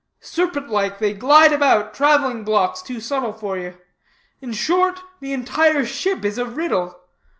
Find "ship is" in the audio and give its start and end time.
5.85-6.39